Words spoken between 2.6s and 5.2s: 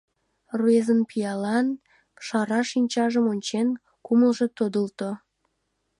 шинчажым ончен, кумылжо тодылто.